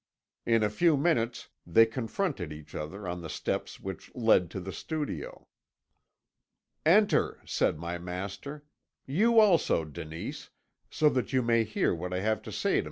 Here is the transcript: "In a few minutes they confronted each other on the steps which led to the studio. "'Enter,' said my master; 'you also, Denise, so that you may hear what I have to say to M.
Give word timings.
"In 0.47 0.63
a 0.63 0.69
few 0.71 0.97
minutes 0.97 1.49
they 1.63 1.85
confronted 1.85 2.51
each 2.51 2.73
other 2.73 3.07
on 3.07 3.21
the 3.21 3.29
steps 3.29 3.79
which 3.79 4.09
led 4.15 4.49
to 4.49 4.59
the 4.59 4.73
studio. 4.73 5.47
"'Enter,' 6.83 7.39
said 7.45 7.77
my 7.77 7.99
master; 7.99 8.65
'you 9.05 9.39
also, 9.39 9.85
Denise, 9.85 10.49
so 10.89 11.07
that 11.09 11.33
you 11.33 11.43
may 11.43 11.63
hear 11.63 11.93
what 11.93 12.15
I 12.15 12.21
have 12.21 12.41
to 12.41 12.51
say 12.51 12.77
to 12.79 12.79
M. 12.79 12.79